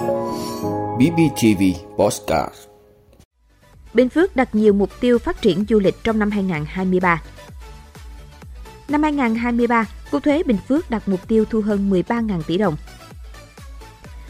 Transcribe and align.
BBTV 0.00 1.62
Postcard 1.96 2.54
Bình 3.94 4.08
Phước 4.08 4.36
đặt 4.36 4.54
nhiều 4.54 4.72
mục 4.72 4.90
tiêu 5.00 5.18
phát 5.18 5.42
triển 5.42 5.64
du 5.68 5.78
lịch 5.78 5.94
trong 6.04 6.18
năm 6.18 6.30
2023. 6.30 7.22
Năm 8.88 9.02
2023, 9.02 9.86
Cục 10.10 10.22
thuế 10.22 10.42
Bình 10.42 10.56
Phước 10.68 10.90
đặt 10.90 11.08
mục 11.08 11.28
tiêu 11.28 11.44
thu 11.50 11.60
hơn 11.60 11.90
13.000 11.90 12.42
tỷ 12.42 12.58
đồng. 12.58 12.76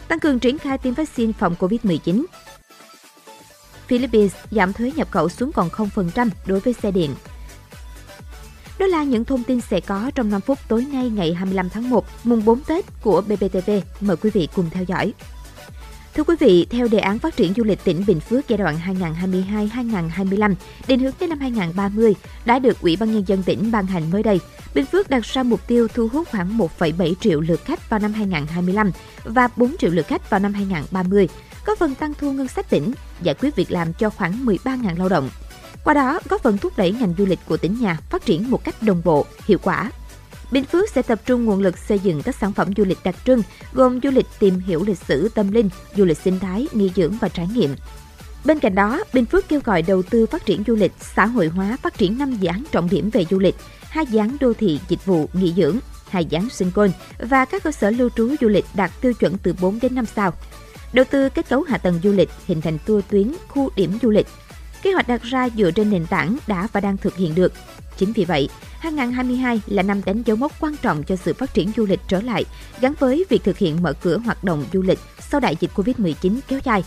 Tăng 0.07 0.19
cường 0.19 0.39
triển 0.39 0.57
khai 0.57 0.77
tiêm 0.77 0.93
vaccine 0.93 1.33
phòng 1.39 1.55
COVID-19. 1.59 2.25
Philippines 3.87 4.33
giảm 4.51 4.73
thuế 4.73 4.91
nhập 4.91 5.11
khẩu 5.11 5.29
xuống 5.29 5.51
còn 5.51 5.69
0% 5.69 6.29
đối 6.45 6.59
với 6.59 6.73
xe 6.73 6.91
điện. 6.91 7.15
Đó 8.79 8.85
là 8.87 9.03
những 9.03 9.25
thông 9.25 9.43
tin 9.43 9.61
sẽ 9.61 9.79
có 9.79 10.11
trong 10.15 10.29
5 10.29 10.41
phút 10.41 10.59
tối 10.67 10.85
nay 10.91 11.09
ngày 11.09 11.33
25 11.33 11.69
tháng 11.69 11.89
1, 11.89 12.05
mùng 12.23 12.45
4 12.45 12.59
Tết 12.59 12.85
của 13.01 13.21
BBTV. 13.21 13.71
Mời 14.01 14.17
quý 14.17 14.29
vị 14.29 14.47
cùng 14.55 14.69
theo 14.69 14.83
dõi. 14.83 15.13
Thưa 16.15 16.23
quý 16.23 16.35
vị, 16.39 16.67
theo 16.69 16.87
đề 16.87 16.99
án 16.99 17.19
phát 17.19 17.35
triển 17.35 17.53
du 17.53 17.63
lịch 17.63 17.83
tỉnh 17.83 18.03
Bình 18.07 18.19
Phước 18.19 18.47
giai 18.47 18.57
đoạn 18.57 18.79
2022-2025 18.85 20.55
đến 20.87 20.99
hướng 20.99 21.11
tới 21.11 21.27
năm 21.27 21.39
2030 21.39 22.15
đã 22.45 22.59
được 22.59 22.81
Ủy 22.81 22.97
ban 22.99 23.11
Nhân 23.11 23.23
dân 23.27 23.43
tỉnh 23.43 23.71
ban 23.71 23.85
hành 23.85 24.11
mới 24.11 24.23
đây, 24.23 24.39
Bình 24.75 24.85
Phước 24.85 25.09
đặt 25.09 25.25
ra 25.25 25.43
mục 25.43 25.67
tiêu 25.67 25.87
thu 25.87 26.07
hút 26.07 26.27
khoảng 26.31 26.57
1,7 26.57 27.13
triệu 27.19 27.41
lượt 27.41 27.65
khách 27.65 27.89
vào 27.89 27.99
năm 27.99 28.13
2025 28.13 28.91
và 29.23 29.47
4 29.55 29.77
triệu 29.79 29.91
lượt 29.91 30.07
khách 30.07 30.29
vào 30.29 30.39
năm 30.39 30.53
2030, 30.53 31.29
có 31.65 31.75
phần 31.75 31.95
tăng 31.95 32.13
thu 32.13 32.31
ngân 32.31 32.47
sách 32.47 32.69
tỉnh, 32.69 32.93
giải 33.21 33.35
quyết 33.35 33.55
việc 33.55 33.71
làm 33.71 33.93
cho 33.93 34.09
khoảng 34.09 34.45
13.000 34.45 34.97
lao 34.97 35.09
động. 35.09 35.29
Qua 35.83 35.93
đó, 35.93 36.19
góp 36.29 36.43
phần 36.43 36.57
thúc 36.57 36.73
đẩy 36.77 36.91
ngành 36.91 37.13
du 37.17 37.25
lịch 37.25 37.39
của 37.47 37.57
tỉnh 37.57 37.79
nhà 37.81 37.97
phát 38.09 38.25
triển 38.25 38.51
một 38.51 38.63
cách 38.63 38.75
đồng 38.81 39.01
bộ, 39.05 39.25
hiệu 39.45 39.57
quả. 39.63 39.91
Bình 40.51 40.65
Phước 40.65 40.89
sẽ 40.89 41.01
tập 41.01 41.21
trung 41.25 41.45
nguồn 41.45 41.61
lực 41.61 41.77
xây 41.77 41.99
dựng 41.99 42.21
các 42.21 42.35
sản 42.35 42.53
phẩm 42.53 42.71
du 42.77 42.85
lịch 42.85 42.97
đặc 43.03 43.15
trưng, 43.25 43.41
gồm 43.73 43.99
du 44.03 44.11
lịch 44.11 44.25
tìm 44.39 44.59
hiểu 44.59 44.83
lịch 44.87 44.97
sử 44.97 45.29
tâm 45.29 45.51
linh, 45.51 45.69
du 45.95 46.05
lịch 46.05 46.17
sinh 46.17 46.39
thái, 46.39 46.67
nghỉ 46.73 46.91
dưỡng 46.95 47.11
và 47.21 47.29
trải 47.29 47.47
nghiệm. 47.53 47.75
Bên 48.45 48.59
cạnh 48.59 48.75
đó, 48.75 49.03
Bình 49.13 49.25
Phước 49.25 49.49
kêu 49.49 49.59
gọi 49.63 49.81
đầu 49.81 50.03
tư 50.03 50.25
phát 50.25 50.45
triển 50.45 50.63
du 50.67 50.75
lịch, 50.75 50.91
xã 51.15 51.25
hội 51.25 51.47
hóa 51.47 51.77
phát 51.81 51.97
triển 51.97 52.17
5 52.17 52.33
dự 52.33 52.47
án 52.47 52.63
trọng 52.71 52.89
điểm 52.89 53.09
về 53.09 53.25
du 53.29 53.39
lịch, 53.39 53.55
hai 53.81 54.05
dự 54.05 54.19
án 54.19 54.37
đô 54.39 54.53
thị 54.53 54.79
dịch 54.87 55.05
vụ 55.05 55.29
nghỉ 55.33 55.53
dưỡng, 55.57 55.77
hai 56.09 56.25
dự 56.25 56.37
án 56.37 56.49
sinh 56.49 56.71
côn 56.71 56.91
và 57.19 57.45
các 57.45 57.63
cơ 57.63 57.71
sở 57.71 57.89
lưu 57.89 58.09
trú 58.09 58.35
du 58.41 58.47
lịch 58.47 58.65
đạt 58.73 58.91
tiêu 59.01 59.13
chuẩn 59.13 59.37
từ 59.37 59.53
4 59.61 59.79
đến 59.81 59.95
5 59.95 60.05
sao. 60.05 60.33
Đầu 60.93 61.05
tư 61.11 61.29
kết 61.29 61.49
cấu 61.49 61.61
hạ 61.61 61.77
tầng 61.77 61.99
du 62.03 62.11
lịch, 62.11 62.29
hình 62.47 62.61
thành 62.61 62.77
tour 62.85 63.03
tuyến, 63.09 63.33
khu 63.47 63.69
điểm 63.75 63.97
du 64.01 64.09
lịch. 64.09 64.27
Kế 64.81 64.91
hoạch 64.91 65.07
đặt 65.07 65.23
ra 65.23 65.49
dựa 65.49 65.71
trên 65.71 65.89
nền 65.89 66.05
tảng 66.05 66.37
đã 66.47 66.67
và 66.73 66.79
đang 66.79 66.97
thực 66.97 67.15
hiện 67.15 67.35
được. 67.35 67.53
Chính 67.97 68.13
vì 68.13 68.25
vậy, 68.25 68.49
2022 68.79 69.61
là 69.67 69.83
năm 69.83 70.01
đánh 70.05 70.23
dấu 70.25 70.37
mốc 70.37 70.51
quan 70.59 70.75
trọng 70.81 71.03
cho 71.03 71.15
sự 71.15 71.33
phát 71.33 71.53
triển 71.53 71.71
du 71.77 71.85
lịch 71.85 71.99
trở 72.07 72.21
lại, 72.21 72.45
gắn 72.81 72.93
với 72.99 73.25
việc 73.29 73.43
thực 73.43 73.57
hiện 73.57 73.83
mở 73.83 73.93
cửa 73.93 74.17
hoạt 74.17 74.43
động 74.43 74.65
du 74.73 74.81
lịch 74.81 74.99
sau 75.19 75.39
đại 75.39 75.55
dịch 75.59 75.71
Covid-19 75.75 76.39
kéo 76.47 76.59
dài. 76.63 76.83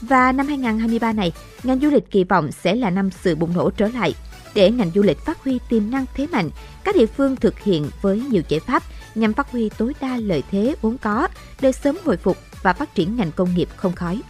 Và 0.00 0.32
năm 0.32 0.46
2023 0.46 1.12
này, 1.12 1.32
ngành 1.62 1.80
du 1.80 1.90
lịch 1.90 2.10
kỳ 2.10 2.24
vọng 2.24 2.52
sẽ 2.52 2.74
là 2.74 2.90
năm 2.90 3.10
sự 3.22 3.34
bùng 3.34 3.54
nổ 3.54 3.70
trở 3.70 3.88
lại. 3.88 4.14
Để 4.54 4.70
ngành 4.70 4.90
du 4.94 5.02
lịch 5.02 5.18
phát 5.18 5.44
huy 5.44 5.58
tiềm 5.68 5.90
năng 5.90 6.04
thế 6.14 6.26
mạnh, 6.26 6.50
các 6.84 6.96
địa 6.96 7.06
phương 7.06 7.36
thực 7.36 7.58
hiện 7.60 7.90
với 8.02 8.20
nhiều 8.30 8.42
giải 8.48 8.60
pháp 8.60 8.82
nhằm 9.14 9.32
phát 9.32 9.50
huy 9.50 9.68
tối 9.78 9.94
đa 10.00 10.16
lợi 10.16 10.42
thế 10.50 10.74
vốn 10.82 10.98
có 10.98 11.28
để 11.60 11.72
sớm 11.72 11.98
hồi 12.04 12.16
phục 12.16 12.36
và 12.62 12.72
phát 12.72 12.94
triển 12.94 13.16
ngành 13.16 13.32
công 13.32 13.54
nghiệp 13.54 13.68
không 13.76 13.92
khói. 13.92 14.22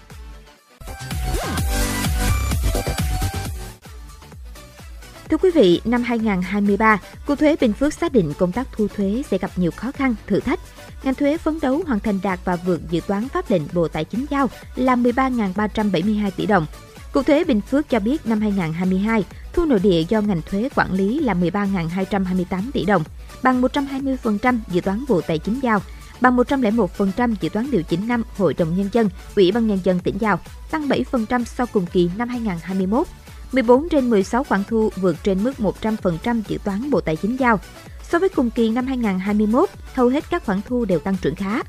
Thưa 5.36 5.40
quý 5.42 5.60
vị, 5.60 5.80
năm 5.84 6.02
2023, 6.02 7.00
Cục 7.26 7.38
thuế 7.38 7.56
Bình 7.60 7.72
Phước 7.72 7.94
xác 7.94 8.12
định 8.12 8.32
công 8.38 8.52
tác 8.52 8.68
thu 8.72 8.88
thuế 8.96 9.22
sẽ 9.30 9.38
gặp 9.38 9.50
nhiều 9.56 9.70
khó 9.70 9.92
khăn, 9.92 10.14
thử 10.26 10.40
thách. 10.40 10.60
Ngành 11.02 11.14
thuế 11.14 11.36
phấn 11.36 11.58
đấu 11.62 11.82
hoàn 11.86 12.00
thành 12.00 12.18
đạt 12.22 12.40
và 12.44 12.56
vượt 12.56 12.80
dự 12.90 13.00
toán 13.06 13.28
pháp 13.28 13.50
lệnh 13.50 13.62
Bộ 13.72 13.88
Tài 13.88 14.04
chính 14.04 14.26
giao 14.30 14.50
là 14.74 14.96
13.372 14.96 16.30
tỷ 16.36 16.46
đồng. 16.46 16.66
Cục 17.12 17.26
thuế 17.26 17.44
Bình 17.44 17.60
Phước 17.60 17.88
cho 17.88 18.00
biết 18.00 18.26
năm 18.26 18.40
2022, 18.40 19.24
thu 19.52 19.64
nội 19.64 19.78
địa 19.78 20.04
do 20.08 20.20
ngành 20.20 20.42
thuế 20.50 20.68
quản 20.74 20.92
lý 20.92 21.20
là 21.20 21.34
13.228 21.34 22.44
tỷ 22.72 22.84
đồng, 22.84 23.04
bằng 23.42 23.62
120% 23.62 24.58
dự 24.68 24.80
toán 24.80 25.04
Bộ 25.08 25.20
Tài 25.20 25.38
chính 25.38 25.60
giao, 25.62 25.82
bằng 26.20 26.36
101% 26.36 27.34
dự 27.40 27.48
toán 27.48 27.70
điều 27.70 27.82
chỉnh 27.82 28.08
năm 28.08 28.22
Hội 28.36 28.54
đồng 28.54 28.76
Nhân 28.76 28.88
dân, 28.92 29.08
Ủy 29.36 29.52
ban 29.52 29.66
Nhân 29.66 29.78
dân 29.84 30.00
tỉnh 30.00 30.18
giao, 30.20 30.40
tăng 30.70 30.88
7% 30.88 31.44
so 31.44 31.66
cùng 31.66 31.86
kỳ 31.86 32.10
năm 32.16 32.28
2021. 32.28 33.06
14 33.52 33.88
trên 33.88 34.10
16 34.10 34.44
khoản 34.44 34.62
thu 34.68 34.90
vượt 34.96 35.16
trên 35.22 35.44
mức 35.44 35.52
100% 35.58 36.42
dự 36.48 36.58
toán 36.64 36.90
Bộ 36.90 37.00
Tài 37.00 37.16
chính 37.16 37.36
giao. 37.36 37.60
So 38.02 38.18
với 38.18 38.28
cùng 38.28 38.50
kỳ 38.50 38.70
năm 38.70 38.86
2021, 38.86 39.68
hầu 39.94 40.08
hết 40.08 40.24
các 40.30 40.46
khoản 40.46 40.60
thu 40.68 40.84
đều 40.84 40.98
tăng 40.98 41.16
trưởng 41.16 41.34
khá. 41.34 41.62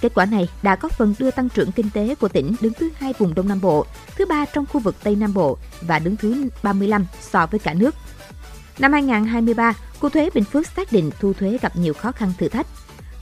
Kết 0.00 0.14
quả 0.14 0.24
này 0.24 0.48
đã 0.62 0.76
có 0.76 0.88
phần 0.88 1.14
đưa 1.18 1.30
tăng 1.30 1.48
trưởng 1.48 1.72
kinh 1.72 1.90
tế 1.90 2.14
của 2.14 2.28
tỉnh 2.28 2.54
đứng 2.60 2.72
thứ 2.72 2.90
hai 2.96 3.12
vùng 3.18 3.34
Đông 3.34 3.48
Nam 3.48 3.60
Bộ, 3.60 3.86
thứ 4.16 4.26
ba 4.26 4.44
trong 4.44 4.66
khu 4.66 4.80
vực 4.80 4.94
Tây 5.02 5.16
Nam 5.16 5.34
Bộ 5.34 5.58
và 5.80 5.98
đứng 5.98 6.16
thứ 6.16 6.48
35 6.62 7.06
so 7.20 7.46
với 7.46 7.60
cả 7.60 7.74
nước. 7.74 7.94
Năm 8.78 8.92
2023, 8.92 9.74
Cục 10.00 10.12
thuế 10.12 10.30
Bình 10.34 10.44
Phước 10.44 10.66
xác 10.66 10.92
định 10.92 11.10
thu 11.20 11.32
thuế 11.32 11.58
gặp 11.62 11.76
nhiều 11.76 11.94
khó 11.94 12.12
khăn 12.12 12.32
thử 12.38 12.48
thách. 12.48 12.66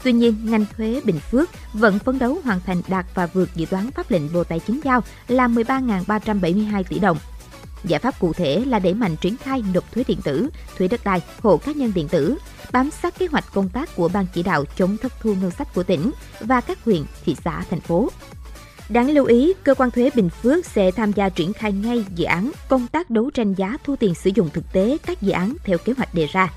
Tuy 0.04 0.12
nhiên, 0.12 0.36
ngành 0.44 0.64
thuế 0.76 1.00
Bình 1.04 1.20
Phước 1.30 1.50
vẫn 1.72 1.98
phấn 1.98 2.18
đấu 2.18 2.38
hoàn 2.44 2.60
thành 2.60 2.82
đạt 2.88 3.06
và 3.14 3.26
vượt 3.26 3.48
dự 3.54 3.66
toán 3.66 3.90
pháp 3.90 4.10
lệnh 4.10 4.32
Bộ 4.32 4.44
Tài 4.44 4.60
chính 4.60 4.80
giao 4.84 5.00
là 5.28 5.48
13.372 5.48 6.82
tỷ 6.88 6.98
đồng– 6.98 7.18
Giải 7.84 8.00
pháp 8.00 8.18
cụ 8.18 8.32
thể 8.32 8.64
là 8.66 8.78
đẩy 8.78 8.94
mạnh 8.94 9.16
triển 9.20 9.36
khai 9.36 9.62
nộp 9.74 9.92
thuế 9.92 10.04
điện 10.08 10.18
tử, 10.24 10.48
thuế 10.78 10.88
đất 10.88 11.04
đai, 11.04 11.20
hộ 11.42 11.56
cá 11.56 11.72
nhân 11.72 11.92
điện 11.94 12.08
tử, 12.08 12.38
bám 12.72 12.90
sát 12.90 13.18
kế 13.18 13.26
hoạch 13.26 13.44
công 13.52 13.68
tác 13.68 13.96
của 13.96 14.08
Ban 14.08 14.26
chỉ 14.34 14.42
đạo 14.42 14.64
chống 14.76 14.96
thất 14.96 15.12
thu 15.20 15.34
ngân 15.34 15.50
sách 15.50 15.74
của 15.74 15.82
tỉnh 15.82 16.10
và 16.40 16.60
các 16.60 16.84
huyện, 16.84 17.04
thị 17.24 17.36
xã, 17.44 17.64
thành 17.70 17.80
phố. 17.80 18.08
Đáng 18.88 19.10
lưu 19.10 19.24
ý, 19.24 19.52
cơ 19.64 19.74
quan 19.74 19.90
thuế 19.90 20.10
Bình 20.14 20.30
Phước 20.30 20.66
sẽ 20.66 20.90
tham 20.90 21.12
gia 21.12 21.28
triển 21.28 21.52
khai 21.52 21.72
ngay 21.72 22.04
dự 22.14 22.24
án 22.24 22.50
công 22.68 22.86
tác 22.86 23.10
đấu 23.10 23.30
tranh 23.30 23.54
giá 23.54 23.76
thu 23.84 23.96
tiền 23.96 24.14
sử 24.14 24.30
dụng 24.34 24.50
thực 24.52 24.72
tế 24.72 24.98
các 25.06 25.22
dự 25.22 25.32
án 25.32 25.54
theo 25.64 25.78
kế 25.78 25.92
hoạch 25.96 26.14
đề 26.14 26.26
ra. 26.26 26.52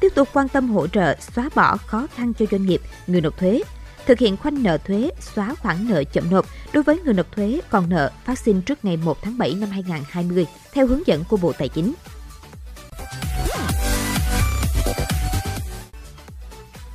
Tiếp 0.00 0.12
tục 0.14 0.28
quan 0.32 0.48
tâm 0.48 0.70
hỗ 0.70 0.86
trợ 0.86 1.16
xóa 1.20 1.48
bỏ 1.54 1.76
khó 1.76 2.06
khăn 2.14 2.32
cho 2.34 2.46
doanh 2.50 2.66
nghiệp, 2.66 2.80
người 3.06 3.20
nộp 3.20 3.38
thuế, 3.38 3.62
thực 4.08 4.18
hiện 4.18 4.36
khoanh 4.36 4.62
nợ 4.62 4.78
thuế, 4.78 5.10
xóa 5.20 5.54
khoản 5.54 5.76
nợ 5.88 6.04
chậm 6.04 6.30
nộp 6.30 6.46
đối 6.72 6.82
với 6.82 7.00
người 7.04 7.14
nộp 7.14 7.32
thuế 7.32 7.60
còn 7.70 7.88
nợ 7.88 8.10
phát 8.24 8.38
sinh 8.38 8.62
trước 8.62 8.84
ngày 8.84 8.96
1 8.96 9.22
tháng 9.22 9.38
7 9.38 9.54
năm 9.54 9.70
2020 9.70 10.46
theo 10.72 10.86
hướng 10.86 11.06
dẫn 11.06 11.24
của 11.28 11.36
Bộ 11.36 11.52
Tài 11.52 11.68
chính. 11.68 11.94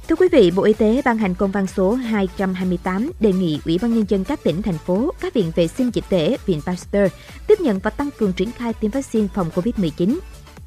Thưa 0.08 0.16
quý 0.16 0.28
vị, 0.32 0.52
Bộ 0.52 0.64
Y 0.64 0.74
tế 0.74 1.02
ban 1.06 1.18
hành 1.18 1.36
công 1.36 1.52
văn 1.52 1.68
số 1.68 1.94
228 1.94 3.12
đề 3.20 3.32
nghị 3.32 3.60
Ủy 3.66 3.78
ban 3.82 3.94
Nhân 3.94 4.06
dân 4.08 4.24
các 4.24 4.44
tỉnh, 4.44 4.62
thành 4.62 4.78
phố, 4.78 5.12
các 5.20 5.34
viện 5.34 5.52
vệ 5.56 5.68
sinh 5.68 5.90
dịch 5.94 6.06
tễ, 6.10 6.38
viện 6.46 6.62
Pasteur 6.66 7.12
tiếp 7.48 7.60
nhận 7.60 7.80
và 7.80 7.90
tăng 7.90 8.10
cường 8.18 8.34
triển 8.34 8.52
khai 8.52 8.74
tiêm 8.74 8.92
vaccine 8.92 9.28
phòng 9.36 9.50
COVID-19 9.56 10.20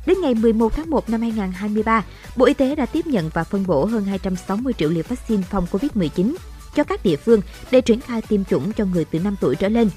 Đến 0.07 0.17
ngày 0.23 0.35
11 0.35 0.73
tháng 0.77 0.91
1 0.91 1.11
năm 1.11 1.21
2023, 1.21 2.05
Bộ 2.37 2.47
Y 2.47 2.55
tế 2.55 2.75
đã 2.75 2.87
tiếp 2.87 3.07
nhận 3.07 3.31
và 3.35 3.45
phân 3.45 3.67
bổ 3.67 3.85
hơn 3.85 4.05
260 4.05 4.73
triệu 4.73 4.89
liều 4.89 5.03
vaccine 5.09 5.43
phòng 5.43 5.67
COVID-19 5.71 6.35
cho 6.77 6.85
các 6.85 7.05
địa 7.05 7.17
phương 7.17 7.41
để 7.71 7.81
triển 7.81 8.01
khai 8.01 8.23
tiêm 8.23 8.45
chủng 8.45 8.73
cho 8.73 8.85
người 8.85 9.05
từ 9.05 9.19
5 9.19 9.37
tuổi 9.41 9.57
trở 9.57 9.69
lên. 9.69 9.91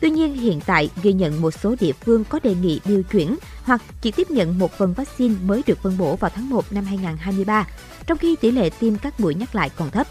Tuy 0.00 0.10
nhiên, 0.10 0.34
hiện 0.34 0.60
tại 0.66 0.90
ghi 1.02 1.12
nhận 1.12 1.42
một 1.42 1.50
số 1.50 1.74
địa 1.80 1.92
phương 1.92 2.24
có 2.24 2.38
đề 2.42 2.54
nghị 2.54 2.80
điều 2.84 3.02
chuyển 3.02 3.36
hoặc 3.64 3.82
chỉ 4.02 4.10
tiếp 4.10 4.30
nhận 4.30 4.58
một 4.58 4.72
phần 4.78 4.92
vaccine 4.92 5.34
mới 5.44 5.62
được 5.66 5.78
phân 5.82 5.98
bổ 5.98 6.16
vào 6.16 6.30
tháng 6.34 6.50
1 6.50 6.72
năm 6.72 6.84
2023, 6.84 7.66
trong 8.06 8.18
khi 8.18 8.36
tỷ 8.36 8.50
lệ 8.50 8.70
tiêm 8.70 8.96
các 8.96 9.20
mũi 9.20 9.34
nhắc 9.34 9.54
lại 9.54 9.70
còn 9.76 9.90
thấp. 9.90 10.06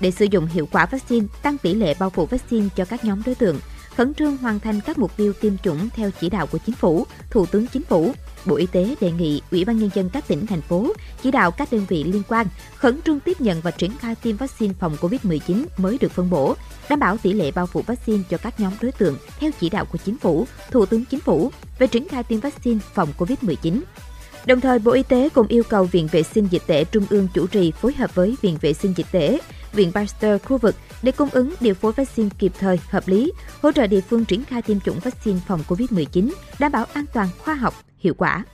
Để 0.00 0.10
sử 0.10 0.24
dụng 0.24 0.46
hiệu 0.46 0.68
quả 0.72 0.86
vaccine, 0.86 1.26
tăng 1.42 1.58
tỷ 1.58 1.74
lệ 1.74 1.94
bao 1.98 2.10
phủ 2.10 2.26
vaccine 2.26 2.68
cho 2.76 2.84
các 2.84 3.04
nhóm 3.04 3.22
đối 3.26 3.34
tượng, 3.34 3.58
khẩn 3.96 4.14
trương 4.14 4.36
hoàn 4.36 4.60
thành 4.60 4.80
các 4.80 4.98
mục 4.98 5.16
tiêu 5.16 5.32
tiêm 5.40 5.58
chủng 5.58 5.88
theo 5.96 6.10
chỉ 6.20 6.28
đạo 6.28 6.46
của 6.46 6.58
chính 6.58 6.74
phủ, 6.74 7.06
Thủ 7.30 7.46
tướng 7.46 7.66
Chính 7.66 7.82
phủ, 7.82 8.12
Bộ 8.46 8.56
Y 8.56 8.66
tế 8.66 8.94
đề 9.00 9.10
nghị 9.10 9.42
Ủy 9.50 9.64
ban 9.64 9.78
Nhân 9.78 9.90
dân 9.94 10.10
các 10.10 10.28
tỉnh, 10.28 10.46
thành 10.46 10.60
phố 10.60 10.92
chỉ 11.22 11.30
đạo 11.30 11.50
các 11.50 11.72
đơn 11.72 11.86
vị 11.88 12.04
liên 12.04 12.22
quan 12.28 12.46
khẩn 12.76 13.00
trương 13.02 13.20
tiếp 13.20 13.40
nhận 13.40 13.60
và 13.60 13.70
triển 13.70 13.90
khai 13.98 14.14
tiêm 14.14 14.36
vaccine 14.36 14.74
phòng 14.80 14.96
COVID-19 15.00 15.64
mới 15.76 15.98
được 16.00 16.12
phân 16.12 16.30
bổ, 16.30 16.54
đảm 16.88 16.98
bảo 16.98 17.16
tỷ 17.16 17.32
lệ 17.32 17.50
bao 17.50 17.66
phủ 17.66 17.82
vaccine 17.86 18.22
cho 18.30 18.38
các 18.38 18.60
nhóm 18.60 18.72
đối 18.80 18.92
tượng 18.92 19.16
theo 19.40 19.50
chỉ 19.60 19.70
đạo 19.70 19.84
của 19.84 19.98
Chính 20.04 20.18
phủ, 20.18 20.46
Thủ 20.70 20.86
tướng 20.86 21.04
Chính 21.04 21.20
phủ 21.20 21.50
về 21.78 21.86
triển 21.86 22.08
khai 22.08 22.22
tiêm 22.22 22.40
vaccine 22.40 22.78
phòng 22.94 23.08
COVID-19. 23.18 23.80
Đồng 24.46 24.60
thời, 24.60 24.78
Bộ 24.78 24.92
Y 24.92 25.02
tế 25.02 25.28
cũng 25.28 25.46
yêu 25.46 25.62
cầu 25.68 25.84
Viện 25.84 26.08
Vệ 26.12 26.22
sinh 26.22 26.48
Dịch 26.50 26.62
tễ 26.66 26.84
Trung 26.84 27.06
ương 27.10 27.28
chủ 27.34 27.46
trì 27.46 27.70
phối 27.70 27.94
hợp 27.94 28.14
với 28.14 28.36
Viện 28.42 28.58
Vệ 28.60 28.72
sinh 28.72 28.92
Dịch 28.96 29.06
tễ, 29.12 29.38
Viện 29.72 29.92
Pasteur 29.92 30.42
khu 30.42 30.58
vực 30.58 30.74
để 31.02 31.12
cung 31.12 31.30
ứng 31.32 31.54
điều 31.60 31.74
phối 31.74 31.92
vaccine 31.92 32.28
kịp 32.38 32.52
thời, 32.58 32.80
hợp 32.88 33.08
lý, 33.08 33.32
hỗ 33.62 33.72
trợ 33.72 33.86
địa 33.86 34.00
phương 34.00 34.24
triển 34.24 34.44
khai 34.44 34.62
tiêm 34.62 34.80
chủng 34.80 34.98
vaccine 34.98 35.38
phòng 35.48 35.62
COVID-19, 35.68 36.30
đảm 36.58 36.72
bảo 36.72 36.86
an 36.92 37.04
toàn, 37.12 37.28
khoa 37.38 37.54
học, 37.54 37.74
hiệu 37.98 38.14
quả. 38.14 38.44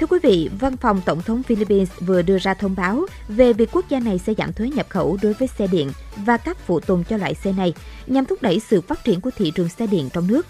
Thưa 0.00 0.06
quý 0.06 0.18
vị, 0.22 0.50
Văn 0.60 0.76
phòng 0.76 1.00
Tổng 1.06 1.22
thống 1.22 1.42
Philippines 1.42 1.88
vừa 2.00 2.22
đưa 2.22 2.38
ra 2.38 2.54
thông 2.54 2.74
báo 2.76 3.06
về 3.28 3.52
việc 3.52 3.68
quốc 3.72 3.88
gia 3.88 4.00
này 4.00 4.18
sẽ 4.18 4.34
giảm 4.38 4.52
thuế 4.52 4.68
nhập 4.68 4.86
khẩu 4.88 5.18
đối 5.22 5.32
với 5.32 5.48
xe 5.48 5.66
điện 5.66 5.92
và 6.16 6.36
các 6.36 6.58
phụ 6.66 6.80
tùng 6.80 7.04
cho 7.04 7.16
loại 7.16 7.34
xe 7.34 7.52
này 7.52 7.74
nhằm 8.06 8.24
thúc 8.24 8.42
đẩy 8.42 8.60
sự 8.60 8.80
phát 8.80 9.04
triển 9.04 9.20
của 9.20 9.30
thị 9.36 9.52
trường 9.54 9.68
xe 9.68 9.86
điện 9.86 10.08
trong 10.12 10.26
nước. 10.26 10.46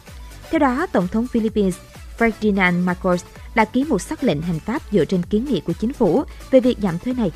Theo 0.51 0.59
đó, 0.59 0.87
Tổng 0.93 1.09
thống 1.09 1.27
Philippines 1.27 1.77
Ferdinand 2.19 2.85
Marcos 2.85 3.25
đã 3.55 3.65
ký 3.65 3.85
một 3.85 3.99
sắc 3.99 4.25
lệnh 4.25 4.43
hành 4.43 4.61
pháp 4.61 4.83
dựa 4.93 5.05
trên 5.05 5.23
kiến 5.23 5.47
nghị 5.51 5.61
của 5.61 5.73
chính 5.73 5.93
phủ 5.93 6.25
về 6.51 6.61
việc 6.61 6.79
giảm 6.83 6.99
thuế 6.99 7.13
này. 7.13 7.31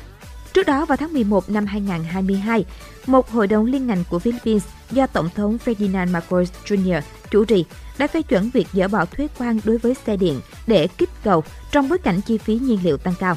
Trước 0.53 0.67
đó 0.67 0.85
vào 0.85 0.97
tháng 0.97 1.13
11 1.13 1.49
năm 1.49 1.65
2022, 1.65 2.65
một 3.05 3.31
hội 3.31 3.47
đồng 3.47 3.65
liên 3.65 3.87
ngành 3.87 4.03
của 4.09 4.19
Philippines 4.19 4.63
do 4.91 5.07
Tổng 5.07 5.29
thống 5.35 5.57
Ferdinand 5.65 6.11
Marcos 6.11 6.51
Jr. 6.65 7.01
chủ 7.31 7.45
trì 7.45 7.65
đã 7.97 8.07
phê 8.07 8.21
chuẩn 8.21 8.49
việc 8.49 8.67
dỡ 8.73 8.87
bỏ 8.87 9.05
thuế 9.05 9.27
quan 9.37 9.59
đối 9.63 9.77
với 9.77 9.93
xe 10.05 10.17
điện 10.17 10.41
để 10.67 10.87
kích 10.87 11.09
cầu 11.23 11.43
trong 11.71 11.89
bối 11.89 11.97
cảnh 11.97 12.21
chi 12.21 12.37
phí 12.37 12.55
nhiên 12.55 12.79
liệu 12.83 12.97
tăng 12.97 13.13
cao. 13.19 13.35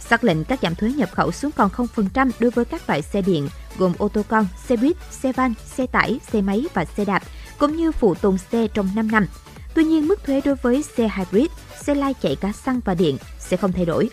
Xác 0.00 0.24
lệnh 0.24 0.44
cắt 0.44 0.58
giảm 0.62 0.74
thuế 0.74 0.92
nhập 0.92 1.08
khẩu 1.12 1.32
xuống 1.32 1.50
còn 1.56 1.70
0% 1.70 2.30
đối 2.40 2.50
với 2.50 2.64
các 2.64 2.88
loại 2.88 3.02
xe 3.02 3.22
điện 3.22 3.48
gồm 3.78 3.92
ô 3.98 4.08
tô 4.08 4.22
con, 4.28 4.46
xe 4.66 4.76
buýt, 4.76 4.96
xe 5.10 5.32
van, 5.32 5.54
xe 5.64 5.86
tải, 5.86 6.20
xe 6.32 6.40
máy 6.40 6.64
và 6.74 6.84
xe 6.84 7.04
đạp, 7.04 7.22
cũng 7.58 7.76
như 7.76 7.92
phụ 7.92 8.14
tùng 8.14 8.38
xe 8.38 8.66
trong 8.74 8.88
5 8.94 9.10
năm. 9.10 9.26
Tuy 9.74 9.84
nhiên, 9.84 10.08
mức 10.08 10.24
thuế 10.24 10.40
đối 10.44 10.54
với 10.54 10.82
xe 10.96 11.10
hybrid, 11.16 11.50
xe 11.82 11.94
lai 11.94 12.14
chạy 12.14 12.36
cả 12.36 12.52
xăng 12.52 12.80
và 12.84 12.94
điện 12.94 13.16
sẽ 13.38 13.56
không 13.56 13.72
thay 13.72 13.84
đổi. 13.84 14.10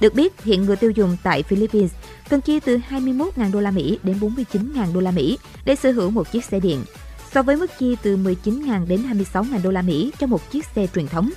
Được 0.00 0.14
biết, 0.14 0.42
hiện 0.42 0.64
người 0.64 0.76
tiêu 0.76 0.90
dùng 0.90 1.16
tại 1.22 1.42
Philippines 1.42 1.90
cần 2.28 2.40
chi 2.40 2.60
từ 2.60 2.80
21.000 2.90 3.52
đô 3.52 3.60
la 3.60 3.70
Mỹ 3.70 3.98
đến 4.02 4.18
49.000 4.20 4.92
đô 4.94 5.00
la 5.00 5.10
Mỹ 5.10 5.38
để 5.64 5.74
sở 5.74 5.92
hữu 5.92 6.10
một 6.10 6.32
chiếc 6.32 6.44
xe 6.44 6.60
điện, 6.60 6.84
so 7.32 7.42
với 7.42 7.56
mức 7.56 7.70
chi 7.78 7.96
từ 8.02 8.16
19.000 8.16 8.86
đến 8.86 9.02
26.000 9.02 9.62
đô 9.62 9.70
la 9.70 9.82
Mỹ 9.82 10.12
cho 10.18 10.26
một 10.26 10.50
chiếc 10.50 10.64
xe 10.74 10.86
truyền 10.94 11.06
thống. 11.06 11.30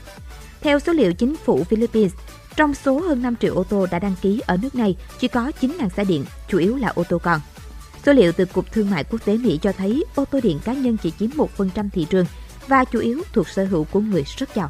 Theo 0.61 0.79
số 0.79 0.93
liệu 0.93 1.13
chính 1.13 1.35
phủ 1.35 1.63
Philippines, 1.63 2.13
trong 2.55 2.73
số 2.73 2.99
hơn 2.99 3.21
5 3.21 3.35
triệu 3.35 3.55
ô 3.55 3.63
tô 3.63 3.87
đã 3.91 3.99
đăng 3.99 4.15
ký 4.21 4.41
ở 4.45 4.57
nước 4.57 4.75
này, 4.75 4.95
chỉ 5.19 5.27
có 5.27 5.51
9.000 5.61 5.89
xe 5.89 6.05
điện, 6.05 6.25
chủ 6.47 6.57
yếu 6.57 6.75
là 6.75 6.87
ô 6.87 7.03
tô 7.03 7.17
con. 7.23 7.41
Số 8.05 8.13
liệu 8.13 8.31
từ 8.31 8.45
Cục 8.45 8.71
Thương 8.71 8.89
mại 8.89 9.03
Quốc 9.03 9.25
tế 9.25 9.37
Mỹ 9.37 9.59
cho 9.61 9.71
thấy 9.71 10.03
ô 10.15 10.25
tô 10.25 10.39
điện 10.43 10.59
cá 10.65 10.73
nhân 10.73 10.97
chỉ 11.03 11.11
chiếm 11.19 11.29
1% 11.29 11.89
thị 11.93 12.05
trường 12.09 12.25
và 12.67 12.85
chủ 12.85 12.99
yếu 12.99 13.21
thuộc 13.33 13.49
sở 13.49 13.65
hữu 13.65 13.83
của 13.83 13.99
người 13.99 14.23
rất 14.37 14.55
giàu. 14.55 14.69